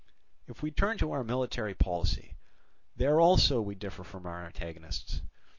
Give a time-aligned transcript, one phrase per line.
[0.47, 2.35] "If we turn to our military policy,
[2.95, 5.21] there also we differ from our antagonists.